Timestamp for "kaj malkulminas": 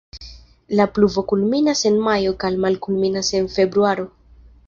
2.45-3.31